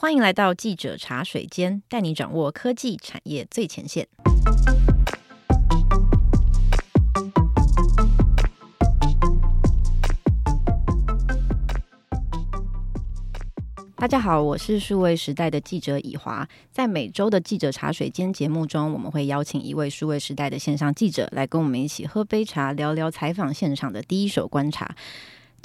[0.00, 4.06] 欢迎来到记者茶水间，带你掌握科技产业最前线。
[13.96, 16.48] 大家好，我是数位时代的记者以华。
[16.70, 24.94] 在每周的记者茶水间节目中，我们会邀请一位数位时代的线上记者来跟我们一起喝杯茶，聊聊采访现场的第一手观察。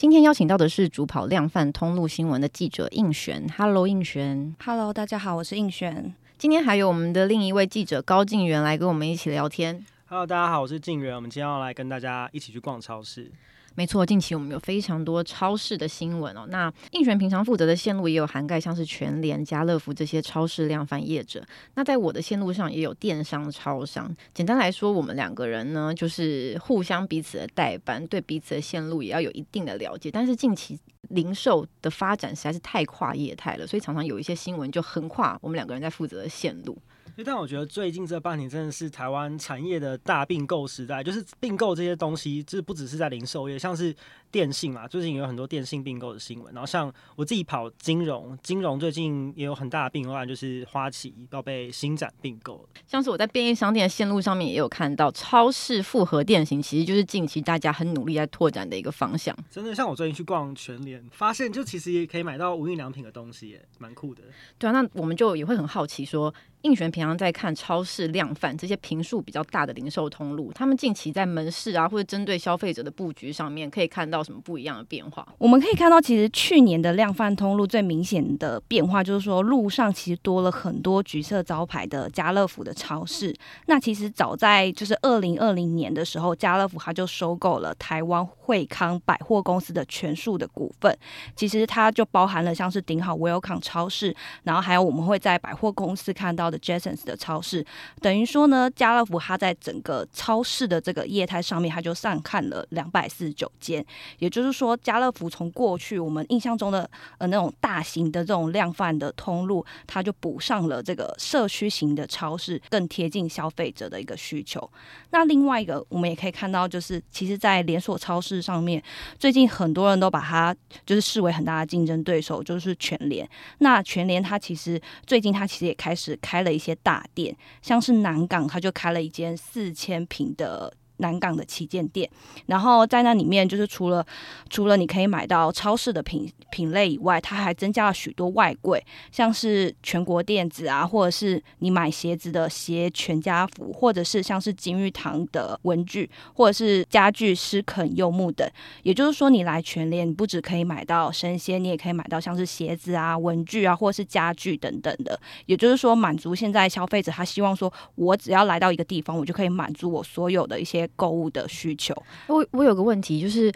[0.04, 3.48] 今天邀请到的是主跑量贩通路新闻的记者应璇。
[3.58, 4.54] Hello，应璇。
[4.62, 6.14] Hello，大家好，我是应璇。
[6.38, 9.86] 今天还有我们的另一位记者高静媛来跟我们一起聊天。
[10.14, 11.16] Hello，大家好，我是静源。
[11.16, 13.32] 我们今天要来跟大家一起去逛超市。
[13.74, 16.46] 没错，近期我们有非常多超市的新闻哦。
[16.50, 21.44] 那应璇平常负责的线路也有涵盖像是全联、家乐福这些超市量贩业者。
[21.74, 24.16] 那在我的线路上也有电商、超商。
[24.36, 30.12] 简单来说，我们两个人呢，就是互相彼此的代班，对彼此的线路也要有一定的了解。
[30.12, 36.78] 但是近期零售的发展实在是太跨业态了，所以常常有一些新闻就横跨我们两个人在负责的线路。
[37.26, 43.94] 但我觉得最近这半年真的是台湾产业的大并购时代，就是并购这些东西，就是不只是在零售业，像是
[44.32, 46.54] 电信嘛，最近有很多电信并购的新闻。
[46.54, 52.68] 然后像我自己跑金融，金融最近也有很大的并购案，就是花旗要被新展并购。
[52.88, 59.38] 像是我在便利商店的线路上面也有看到，超市复合店型其实就是近期大家很努力在拓展的一个方向。
[59.52, 64.24] 真的，像我最近去逛全联，发现就其实也可以买到无印良品的东西，耶，蛮酷的。
[64.58, 66.34] 对啊，那我们就也会很好奇说。
[66.64, 75.28] 应璇平常在看超市量贩这些坪数比较大的零售通路，他们近期在门市啊或者针对消费者的布局上面，可以看到什么不一样的变化？
[75.38, 83.36] 我们可以看到，其实去年的量贩通路最明显的变化，就是说路上其实多了很多橘色招牌的家乐福的超市。
[83.66, 90.98] 那其实早在就是二零二零年的时候，家乐福它就收购了台湾惠康百货公司的全数的股份。
[91.36, 97.66] 其实它就包含了像是顶好 Welcome 超市，然后还有我们会在百货公司看到的 Jasons 的超市，
[98.00, 103.84] 等于说呢，家乐福它在整个超市的这个业态上面，它就上看了两百四十九间。
[104.20, 106.88] 也就是说，家乐福从过去我们印象中的
[107.18, 114.70] 呃那种大型的这种量贩的通路，它就补上了这个社区型的超市，更贴近消费者的一个需求。
[115.10, 118.82] 那另外一个，我们也可以看到，就是其实，在连锁超市上面，
[119.18, 123.28] 最近很多人都把它就是视为很大的竞争对手，就是全联。
[123.60, 130.74] 那全联它其实最近它其实也开始开了一些大店，像是南港，他就开了一间四千平的。
[131.04, 132.10] 南港的旗舰店，
[132.46, 134.04] 然后在那里面就是除了
[134.50, 138.82] 除了你可以买到超市的品品类以外，它还增加了许多外柜，
[139.12, 148.50] 像是全国电子啊，或者是你买鞋子的鞋全家福，或者是像是金玉堂的文具，或者是家具诗肯柚木等。
[148.84, 155.20] 也就是说，你来全联，你不只可以买到生鲜，你也可以买到像是鞋子啊、文具啊，或者是家具等等的。
[155.48, 160.88] 也就是说，满足现在消费者他希望说，我只要来到一个地方，我就可以满足我所有的一些。
[160.96, 161.96] 购物的需求，
[162.28, 163.52] 我我有个问题，就是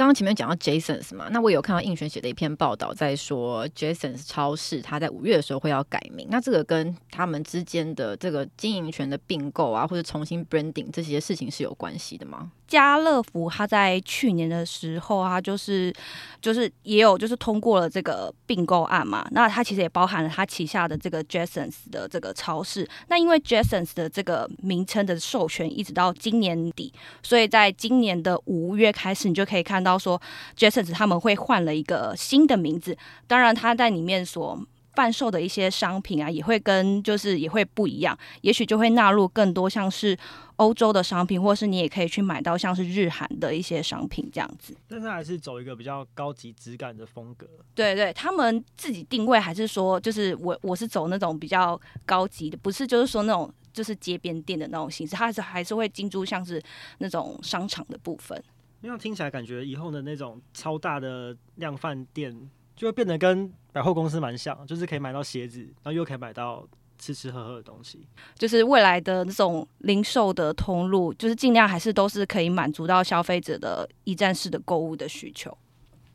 [0.00, 12.50] 刚刚前面讲到 Jasons 嘛，那我有看到应璇写的一篇报道，在说 Jasons 超市，它在五月的时候会要改名，那这个跟他们之间的这个经营权的并购啊，或者重新 branding 这些事情是有关系的吗？
[12.66, 15.92] 家乐福，他在去年的时候，啊就是
[16.40, 19.26] 就是也有就是通过了这个并购案嘛。
[19.32, 22.88] 那它其实也包含了他旗下的这个 Jasons 的这个超市。
[23.08, 26.90] 那因为 Jasons 的这个名称的授权一直到今年底，
[27.22, 30.20] 所以在今年的五月开始，你就可以看到说
[30.56, 32.96] Jasons 他们会换了一个新的名字。
[33.26, 34.58] 当然，他在里面所
[34.94, 40.18] 贩售的一些商品啊，也会跟就是也会不一样，也许就会纳入更多像是
[40.56, 44.76] 欧洲的商品，或是你也可以去买到像是日韩的一些商品这样子。
[44.88, 47.46] 但是还是走一个比较高级质感的风格。
[47.74, 56.60] 对对，他们自己定位还是说，就是我我是走那种比较高级的，不是就是说那种就是街边店的那种形式，它还是还是会进驻像是
[56.98, 58.42] 那种商场的部分。
[58.80, 62.50] 那样听起来感觉以后的那种超大的量贩店。
[62.76, 66.66] 就会变得跟百货公司蛮像，就是可以买到鞋子，然后又可以买到
[66.98, 68.08] 吃吃喝喝的东西。
[68.38, 75.54] 就是未来的那种零售的通路，就是尽量还是都是可以满足到消费者的一站式的购物的需求。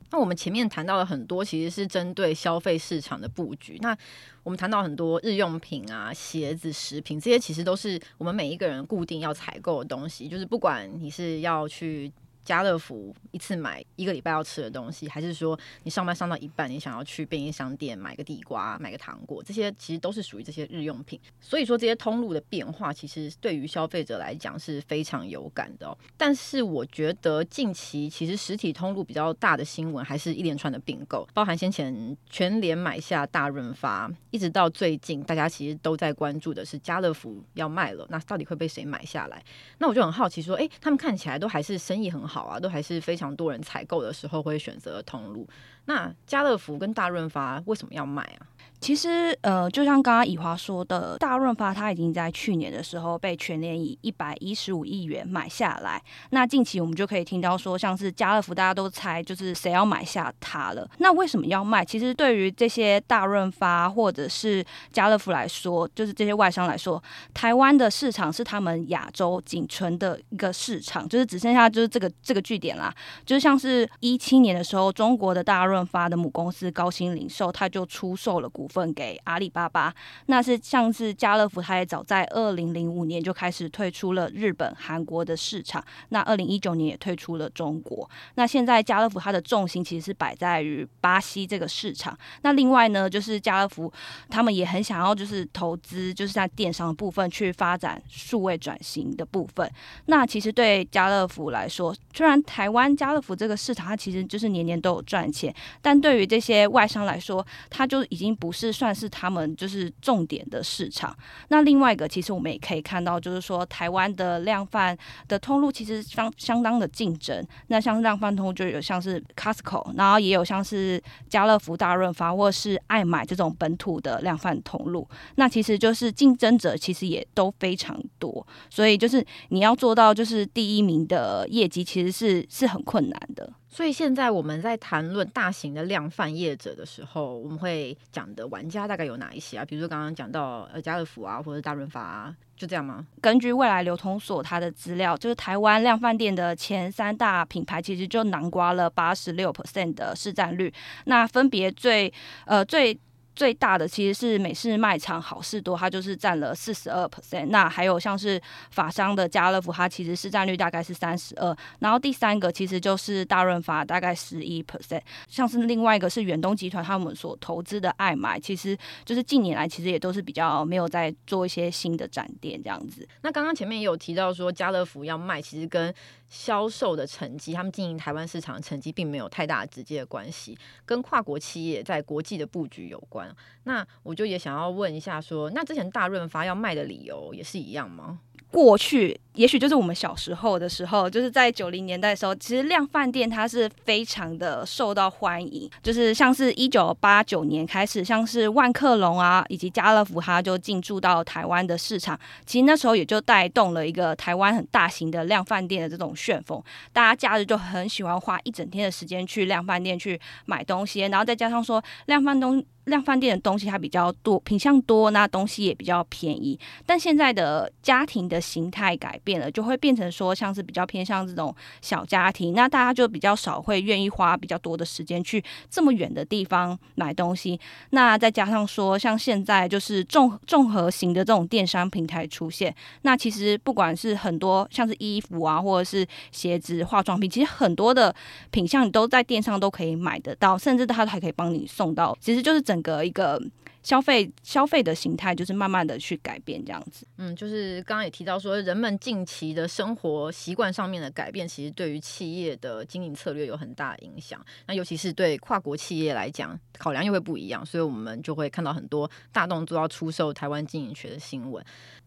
[0.10, 3.78] 那我们前面谈到了很多，其实是针对消费市场的布局。
[3.82, 3.96] 那
[4.42, 10.28] 我们谈到很多日用品啊、鞋子、食品，这些其实都是我们每一个人固定要采购的东西。
[10.28, 12.12] 就是不管你是要去。
[12.46, 21.20] 家乐福一次买一个礼拜要吃的东西，还是说你上班上到一半，你想要去便利商店买个地瓜、买个糖果，这些其实都是属于这些日用品。
[21.42, 25.98] 所以说这些通路的变化，其实对于消费者来讲是非常有感的哦。
[26.16, 39.44] 但是我觉得近期其实实体通路比较大的新闻，还是一连串的并购，包含先前全联买下大润发，一直到最近大家其实都在关注的是家乐福要卖了，那到底会被谁买下来？
[39.80, 42.35] 那我就很好奇说，诶，他们看起来都还是生意很好。
[42.36, 45.48] 好啊，都还是非常多人采购的时候会选择通路。
[45.86, 48.44] 那家乐福跟大润发为什么要卖啊？
[48.80, 56.00] 其实，呃，就像刚刚以华说的，大润发它已经在去年的时候被全联以一百一十五亿元买下来。
[56.30, 60.88] 那近期我们就可以听到说，像是家乐福，大家都猜就是谁要买下它了。
[61.00, 61.84] 那为什么要卖？
[61.84, 67.02] 其实对于这些大润发或者是家乐福来说，就是这些外商来说，
[67.34, 72.94] 台湾的市场是他们亚洲仅存的一个市场，就是只剩下就是这个这个据点啦。
[73.26, 78.96] 就是像是一七年的时候，中国的大润发的母公司高新零售，它就出售了股份。
[78.96, 79.94] 给阿里巴巴，
[80.28, 88.10] 那是像是家乐福，它也早在二零零五年就开始退出了日本、韩国的市场，那二零一九年也退出了中国。
[88.36, 92.18] 那现在家乐福它的重心其实是摆在于巴西这个市场。
[92.42, 93.92] 那另外呢，就是家乐福
[94.30, 99.70] 他们也很想要就是投资，就是在电商部分去发展数位转型的部分。
[100.06, 108.76] 那其实对家乐福来说，虽然台湾家乐福这个市场它其实就是年年都有赚钱，但对于这些外商来说，它就已经不是。
[108.76, 111.16] 算是他们就是重点的市场。
[111.48, 114.96] 那另外一个，其实我们也可以看到，就是说台湾的量贩
[115.30, 117.42] 的通路其实相相当的竞争。
[117.68, 125.08] 那像量贩通就有像是 Costco，然后也有像是家乐福、大润发或是爱买这种本土的量贩通路。
[125.36, 133.54] 那其实就是竞争者其实也都非常多，所以就是你要做到就是第一名的业绩，其实是是很困难的。
[133.76, 139.66] 所以现在我们在谈论大型的量贩业者的时候，我们会讲的玩家大概有哪一些啊？
[139.66, 143.06] 比如说刚刚讲到呃家乐福啊，或者大润发啊，就这样吗？
[143.20, 150.74] 根据未来流通所它的资料，就是台湾量贩店的前三大品牌，其实就囊括了八十六 percent 的市占率。
[151.04, 152.14] 那分别最
[152.46, 152.98] 呃最。
[153.36, 157.48] 最大的其实是美式卖场好事多，它就是占了四十二 percent。
[157.48, 158.42] 那还有像是
[158.72, 161.56] 法商的家乐福，它其实市占率大概是三十二。
[161.80, 165.02] 然后第三个其实就是大润发，大概十一 percent。
[165.28, 173.08] 像是另外一个是远东集团他们所投资的爱买，其实就是近年来其实也都是比较没有在做一些新的展店这样子。
[173.22, 175.94] 那刚刚前面也有提到说家乐福要卖，其实跟
[176.28, 183.34] 销售的成绩，他们经营台湾市场的成绩并没有太大的直接的关系，跟跨国企业在国际的布局有关。
[183.64, 188.20] 那我就也想要问一下说，说那之前大润发要卖的理由也是一样吗？
[188.56, 195.70] 过去也许就是我们小时候的时候，就是在九零年代的时候，其实量贩店它是非常的受到欢迎。
[195.84, 202.18] 就是像是一九八九年开始，像是万客隆啊，以及家乐福，它就进驻到台湾的市场。
[202.46, 206.64] 其实那时候也就带动了一个台湾很大型的量贩店的这种旋风。
[206.94, 212.64] 大家假日就很喜欢花一整天的时间去量贩店去买东西，然后再加上说量贩东。
[212.86, 216.58] 量贩店的东西它比较多，品相多，那东西也比较便宜。
[216.86, 227.60] 但现在的家庭的形态改变了，就会变成说像是比较偏向这种小家庭，那大家就比较少会愿意花比较多的时间去这么远的地方买东西。
[227.90, 238.14] 那再加上说，像现在就是综综合型的这种电商平台出现，那其实不管是很多像是衣服啊，或者是鞋子、化妆品，其实很多的
[238.52, 242.75] 品相你都在电商都可以买得到，甚至它还可以帮你送到，其实就是整。
[242.76, 243.42] 整个一个
[243.84, 247.08] 消费消费的形态，就是慢慢的去改变这样子。
[247.18, 254.44] 嗯，就是刚刚也提到说，人们近期的生活习惯上面的改变，其实对于企业的经营策略有很大影响。
[254.68, 261.64] 那尤其是对跨国企业来讲，考量又会不一样，所以我们就会看到很多大动作要出售台湾经营权的新闻。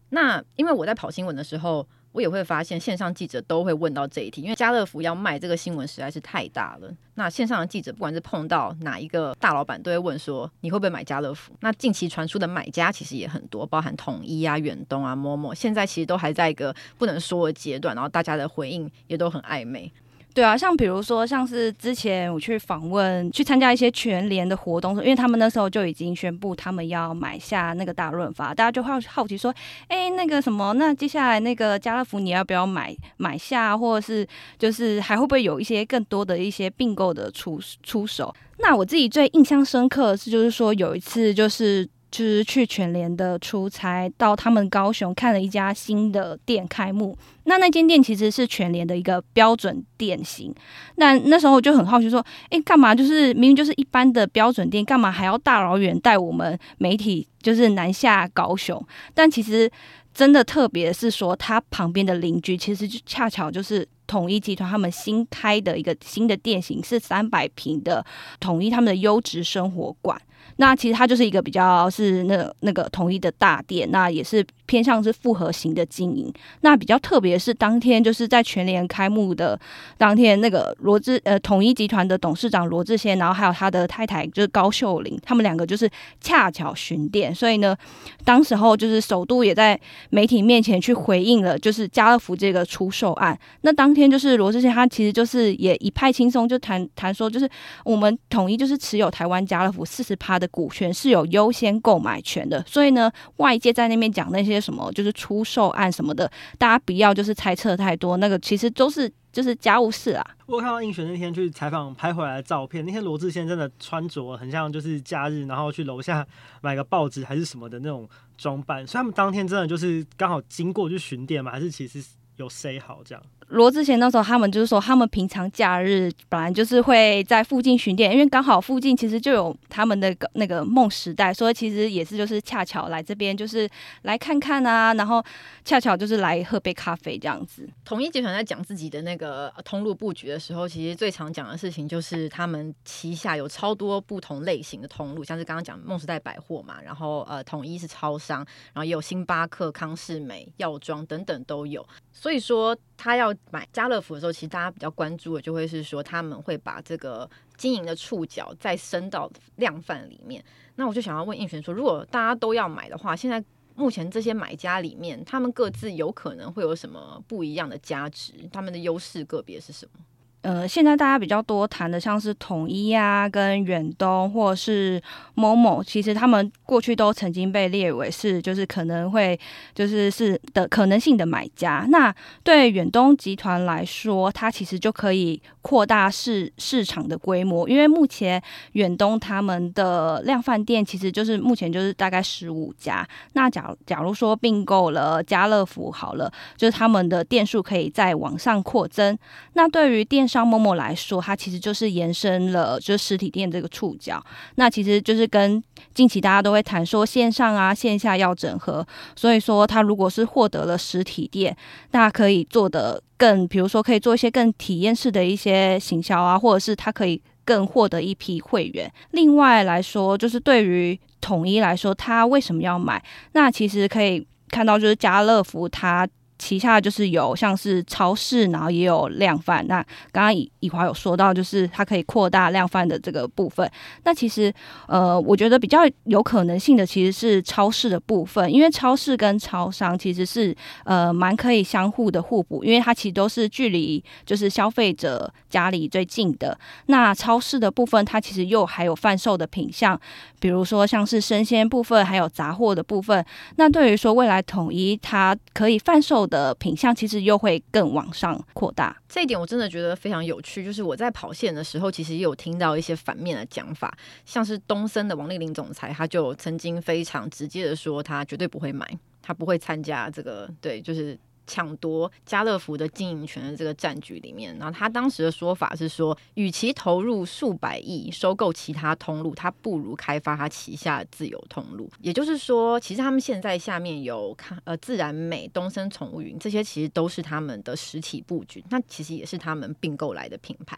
[0.09, 1.87] 那因为我在跑新闻的时候。
[2.11, 6.91] 我也会发现线上记者都会问到这一题，因为家乐福要卖这个新闻实在是太大了。
[7.15, 11.53] 那线上的记者不管是碰到哪一个大老板，都会问说，你会不会买家乐福？
[11.59, 19.91] 那近期传出的买家其实也很多，包含统一啊、远东啊、Momo，现在其实都还在一个不能说的阶段，然后大家的回应也都很暧昧。
[20.31, 29.53] 对啊，像比如说，像是之前我去访问、去参加一些全联的活动，因为他们那时候就已经宣布他们要买下那个大润发，大家就好好奇说，
[29.87, 34.25] 哎，那个什么，那接下来那个家乐福你要不要买买下，或者是
[34.57, 38.33] 就是还会不会有一些更多的一些并购的出出手？
[38.59, 41.89] 那我自己最印象深刻的是，就是说有一次就是。
[42.11, 47.17] 就是去全联的出差，到他们高雄看了一家新的店开幕。
[47.43, 50.53] 那那间店其实是全联的一个标准店型。
[50.95, 58.83] 那那时候我就很好奇说，诶，干嘛就是明明就是一般的标准店，干嘛还要大老远带我们媒体就是南下高雄？
[59.13, 59.69] 但其实
[60.13, 68.05] 真的特别是说，他旁边的邻居其实就恰巧就是统一集团他们新开的一个新的店型，是三百平的
[68.39, 70.19] 统一他们的优质生活馆。
[70.61, 76.31] 那其实它就是一个比较是那那个统一的大店，那也是偏向是复合型的经营。
[76.61, 79.59] 那比较特别是，当天就是在全联开幕的
[79.97, 85.89] 当天，那个罗志呃统一集团的董事长罗志先，然后还有他的太太就是高秀玲，他们两个就是
[86.21, 87.75] 恰巧巡店，所以呢，
[88.23, 89.79] 当时候就是首度也在
[90.11, 93.35] 媒体面前去回应了，就是家乐福这个出售案。
[93.61, 97.49] 那当天就是罗志先他其实就是也一派轻松，就谈谈说，就是
[97.83, 100.47] 我们统一就是持有台湾家乐福四十趴的。
[100.51, 110.25] 股权是有优先购买权的，所以呢，外界在那边讲那些什么就是出售案什么的，大家不要就是猜测太多，那个其实都是就是家务事啊。
[110.45, 116.25] 我看到映璇那天去采访拍回来的照片，那天罗志先真的穿着很像就是假日，然后去楼下
[116.61, 122.03] 买个报纸还是什么的那种装扮，所以他们当天真的就是刚好经过去巡店嘛，还是其实
[122.37, 123.23] 有 say 好这样？
[123.49, 133.67] 罗志贤那时候，他们就是说，他们平常假日本来就是会在附近巡店，因为刚好附近其实就有他们的那个梦时代，所以其实也是就是恰巧来这边就是
[134.03, 135.23] 来看看啊，然后
[135.65, 137.67] 恰巧就是来喝杯咖啡这样子。
[137.83, 153.33] 统一集团在讲自己的那个通路布局的时候，其实最常讲的事情就是他们旗下有超多不同类型的通路，像是刚刚讲梦时代百货嘛，然后呃统一是超商，然后也有星巴克、康士美、药妆等等都有，所以说他要。
[153.51, 157.27] 买家乐福的时候，其实大家比较关注的就会是说，他们会把这个
[157.57, 160.43] 经营的触角再伸到量贩里面。
[160.75, 163.43] 那我就想要问应璇说，如果大家都要买的话，现在
[163.75, 168.33] 目前这些买家里面，他们各自有可能会有什么不一样的价值？
[168.51, 169.99] 他们的优势个别是什么？
[170.41, 175.01] 呃，现在大家比较多谈的，像是统一啊，跟远东或者是
[175.33, 179.37] 某某其实他们过去都曾经被列为是，就是可能会
[179.75, 181.85] 就是是的可能性的买家。
[181.89, 188.41] 那对远东集团来说，它其实就可以扩大市市场的规模，因为目前
[188.71, 193.05] 远东他们的量贩店其实就是目前就是大概十五家。
[193.33, 199.17] 那假假如说并购了家乐福好了，就是他们的店数可以再往上扩增。
[199.53, 204.23] 那对于电商 Momo 来说，它其实就是延伸了就是实体店这个触角。
[204.55, 205.61] 那其实就是跟
[205.95, 211.57] 近期大家都会谈说线上啊线下要整合，所以说它如果是获得了实体店，
[211.91, 218.89] 那可以做的更，比如说可以做一些更体验式的一些行销啊，或者是它可以更获得一批会员。
[219.11, 223.03] 另外来说，就是对于统一来说，它为什么要买？
[223.31, 226.07] 那其实可以看到，就是家乐福它。
[226.39, 229.63] 旗下就是有像是超市，然后也有量贩。
[229.67, 233.69] 那刚刚以以华有说到，就是它可以扩大量贩的这个部分。
[234.05, 234.51] 那其实
[234.87, 240.55] 呃，我觉得比较有可能性的其实是超市的部分，因为超市跟超商其实是
[240.85, 246.57] 呃蛮可以相互的互补，因为它其实都是距离就是消费者家里最近的。
[246.85, 249.99] 那超市的部分，它其实又还有贩售的品项，
[250.39, 253.25] 比如说像是生鲜部分，还有杂货的部分。
[253.57, 260.63] 那对于说未来统一，它可以贩售的品相其实又会更往上扩大，这一点我真的觉得非常有趣。
[260.63, 263.93] 就是我在跑线的时候，其实也有听到一些反面的讲法，
[264.23, 268.87] 像是东森的王丽玲总裁，他就曾经非常直接的说，他绝对不会买，
[269.21, 271.17] 他不会参加这个，对，就是。
[271.49, 281.89] 抢夺家乐福的经营权的这个战局里面，然后他当时的说法是说，与其投入数百亿收购其他通路，他不如开发他旗下自有通路。
[282.01, 290.77] 也就是说，其实他们现在下面有看呃自然美、东森宠物云这些，其实都是他们的实体布局，那其实也是他们并购来的品牌。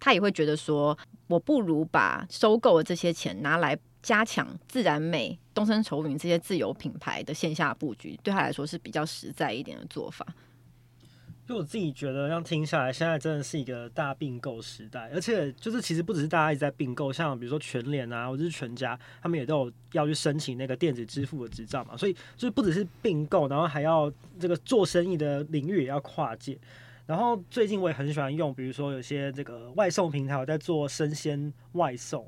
[0.00, 0.96] 他也会觉得说，
[1.26, 3.78] 我不如把收购的这些钱拿来。
[4.06, 10.24] 加强自然美、东森愁云这些自有品牌的线下布局，对他来说是比较实在一点的做法。
[11.44, 24.08] 就我自己觉得，这样听下来，现在真的是一个大并购时代，而且就是其实不只是大家一直在并购，像比如说全联啊，或者是全家，他们也都有要去申请那个电子支付的执照嘛，所以就是不只是并购，然后还要
[24.38, 26.56] 这个做生意的领域也要跨界。
[27.06, 32.24] 然后最近我也很喜欢用，比如说有些这个外送平台我在做生鲜外送。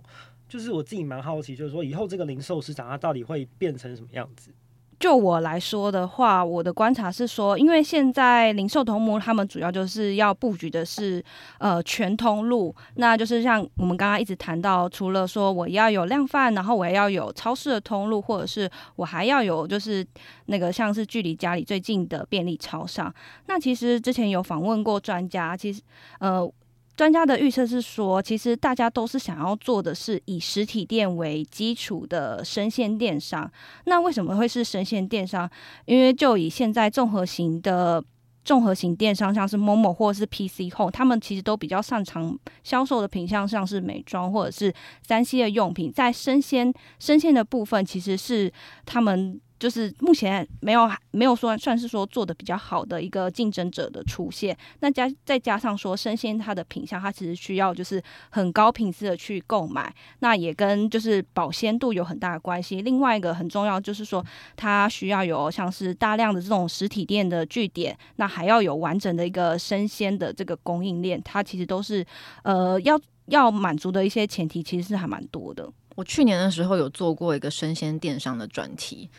[0.48, 4.50] 就是我自己蛮好奇，就是说以后这个零售市场它到底会变成什么样子？
[4.98, 11.24] 就我来说的话，我的观察是说，因为现在零售通路他们主要就是要布局的是
[11.58, 20.04] 呃全通路，那就是像我们刚刚一直谈到，除了说我要有量贩，然后我要有超市的通路，或者是我还要有就是
[20.46, 23.14] 那个像是距离家里最近的便利超商。
[23.46, 25.80] 那其实之前有访问过专家，其实
[26.18, 26.50] 呃。
[26.98, 33.48] 专家的预测是说，其实大家都是想要做的是以实体店为基础的生鲜电商。
[33.84, 35.48] 那为什么会是生鲜电商？
[35.84, 38.02] 因为就以现在综合型的
[38.44, 44.74] 综合型电商，像是 Momo 或者是 PC Home，他们其实都比较擅长销售的品项，像是美妆或者是
[45.06, 45.92] 三 C 的用品。
[45.92, 48.52] 在生鲜生鲜的部分，其实是
[48.84, 49.40] 他们。
[49.58, 62.82] 就是目前没有没有说算是说做的比较好的一个竞争者的出现，那加再加上说生鲜它的品相，它其实需要就是很高品质的去购买，那也跟就是保鲜度有很大的关系。
[62.82, 64.24] 另外一个很重要就是说，
[64.56, 72.06] 它需要有像是大量的这种实体店的据点，那还要有完整的一个生鲜的这个供应链，它其实都是
[72.44, 75.68] 呃要要满足的一些前提，其实是还蛮多的。
[75.96, 79.10] 我去年的时候有做过一个生鲜电商的专题。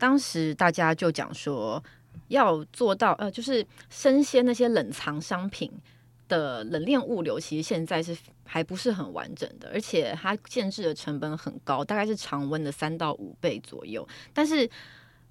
[0.00, 1.80] 当时大家就讲说，
[2.26, 5.70] 要做到呃，就是生鲜那些冷藏商品
[6.26, 14.68] 的冷链物流，其实现在是还不是很完整的，而且它建制的成本很高，大概是常温的三到五倍左右，但是。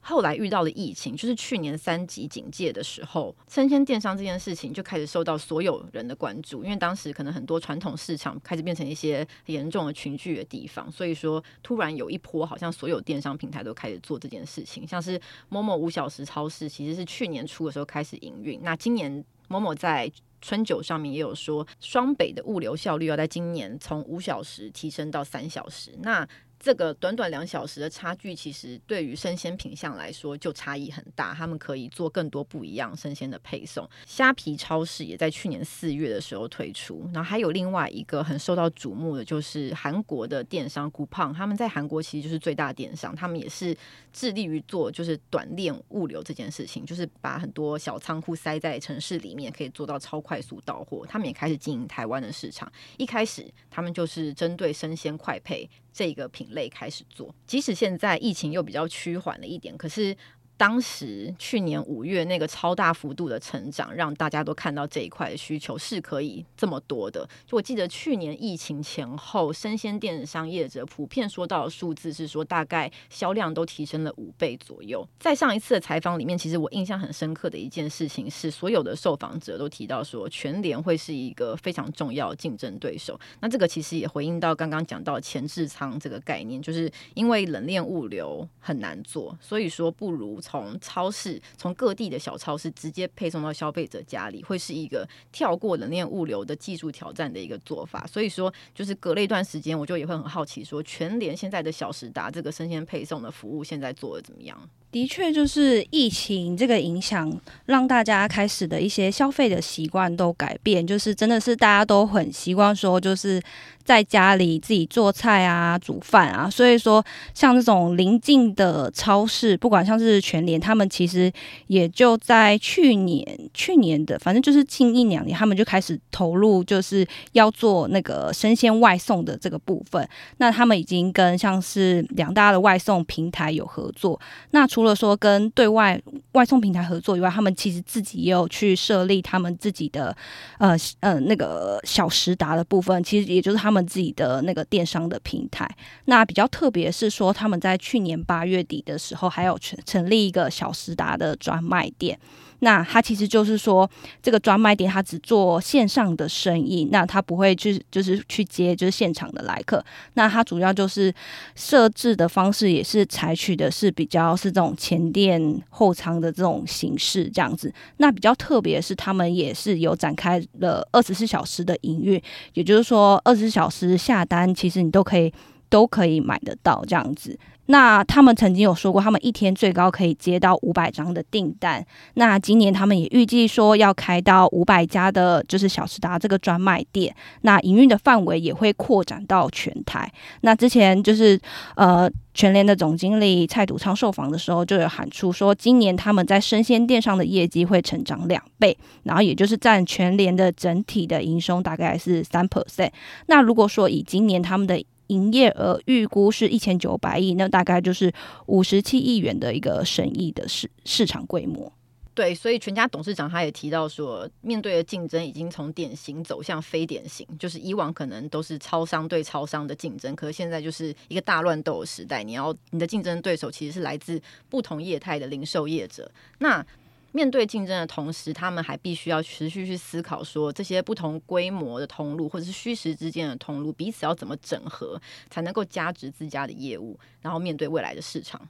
[0.10, 20.12] 后来遇到了疫情，就是去年三级警戒的时候，生鲜电商这件事情就开始受到所有人的关注，因为当时可能很多传统市场开始变成一些严重的群聚的地方，所以说突然有一波，好像所有电商平台都开始做这件事情，像是某某五小时超市，其实是去年初的时候开始营运，那今年某某在
[20.42, 26.28] 春酒上面也有说，双北的物流效率要在今年从五小时提升到三小时，那。
[26.60, 31.34] 这个短短两小时的差距，其实对于生鲜品相来说就差异很大。
[31.34, 33.90] 他们可以做更多不一样生鲜的配送。
[34.06, 37.10] 虾皮超市也在去年四月的时候推出。
[37.14, 43.74] 然后还有另外一个很受到瞩目的，就是韩国的电商 Coupang，他们在韩国其实就是最大电商，他们也是
[44.12, 51.06] 致力于做就是短链物流这件事情，就是把很多小仓库塞在城市里面，可以做到超快速到货。
[51.08, 52.70] 他们也开始经营台湾的市场。
[52.98, 55.70] 一开始他们就是针对生鲜快配。
[56.00, 60.16] 这个品类开始做，即使现在疫情又比较趋缓了一点，可是。
[60.60, 67.26] 当时去年五月那个超大幅度的成长，让大家都看到这一块的需求是可以这么多的。
[67.48, 75.08] 就我记得去年疫情前后，生鲜电商业者普遍说到的数字是说，大概销量都提升了五倍左右。
[75.18, 83.18] 在上一次的采访里面，其实我印象很深刻的一件事情是，所有的受访者都提到说，全联会是一个非常重要的竞争对手。
[83.40, 90.42] 那这个其实也回应到刚刚讲到前置仓这个概念，就是因为冷链物流很难做，所以说不如。
[90.50, 98.08] 从超市，从各地的小超市直接配送到消费者家里，会是一个跳过冷链物流的技术挑战的一个做法。
[98.08, 104.60] 所以说，就是隔了一段时间，我就也会很好奇，说全联现在的小时达这个生鲜配送的服务，现在做的怎么样？
[104.92, 107.32] 的确，就是疫情这个影响，
[107.66, 113.42] 让大家开始的一些消费的习惯都改变，就是真的是大家都很习惯说，就是。
[113.86, 121.32] 在家里自己做菜啊，煮饭啊，所以说像这种临近的超市，不管像是全联，他们其实
[121.66, 130.08] 也就在去年，去年的反正就是近一两年，他们就开始投入，就是要做那个生鲜外送的这个部分。
[130.38, 134.22] 那他们已经跟像是两大的外送平台有合作。
[134.52, 140.16] 那除除了说跟对外外送平台合作以外，他们其实自己也有去设立他们自己的
[140.58, 143.86] 呃呃那个小时达的部分，其实也就是他们。
[143.90, 145.68] 自己的那个电商的平台，
[146.06, 152.20] 那比较特别是说，他们在去年八月底的时候，还有成成立一个小时达的专卖店。
[152.60, 153.90] 那他其实就是说，
[154.22, 159.84] 这个专卖店他只做线上的生意，那他不会去就是去接就是现场的来客。
[160.14, 161.14] 那他主要就是
[161.56, 167.74] 设置的方式也是采取的是比较是这种前店后仓的这种形式这样子。
[167.98, 172.22] 那比较特别是，他们也是有展开了二十四小时的营运，
[172.54, 175.32] 也就是说二十四小时下单，其实你都可以
[175.70, 177.38] 都可以买得到这样子。
[177.72, 181.86] 那他们曾经有说过，他们一天最高可以接到五百张的订单。
[182.16, 187.16] 那今年他们也预计说要开到五百家的，就是小时达这个专卖店。
[187.42, 190.12] 那营运的范围也会扩展到全台。
[190.42, 191.40] 那之前就是
[191.76, 202.90] 呃，全联的总经理蔡祖昌受访的时候就有喊出说，今年他们在生鲜店上的业绩会成长两倍，然后也就是占全联的整体的营收大概是三 percent。
[203.28, 208.12] 那如果说以今年他们的营业额预估是一千九百亿，那大概就是
[208.48, 211.72] 五十七亿元的一个生意的市市场规模。
[212.16, 222.22] 对，所以全家董事长他也提到说，面对的竞争已经从典型走向非典型，就是以往可能都是超商对超商的竞争，可是现在就是一个大乱斗的时代。
[222.22, 226.12] 你要你的竞争对手其实是来自不同业态的零售业者。
[226.40, 226.66] 那
[227.12, 238.48] 面对竞争的同时，他们还必须要持续去思考说，这些不同规模的通路或者是虚实之间的通路彼此要怎么整合，才能够加值自家的业务，然后面对未来的市场。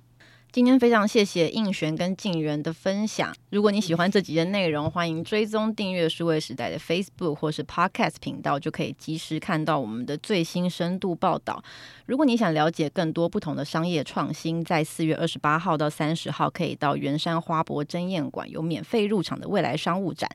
[0.51, 3.31] 今天非常谢谢应璇跟静媛的分享。
[3.51, 11.63] 如果你喜欢这集的内容，欢迎追踪订阅数位时代的 Facebook 或是 Podcast 频道，就可以及时看到我们的最新深度报道。
[12.07, 20.27] 如果你想了解更多不同的商业创新，在四月二十八号到三十号，可以到圆山花博争艳馆有免费入场的未来商务展，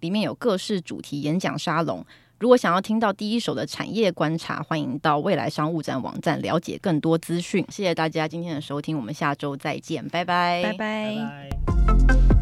[0.00, 2.04] 里面有各式主题演讲沙龙。
[2.40, 7.62] 如果想要听到第一手的产业观察，欢迎到未来商务站网站了解更多资讯。
[7.68, 10.62] 谢谢大家今天的收听，我们下周再见，拜拜。
[10.62, 12.39] 拜拜。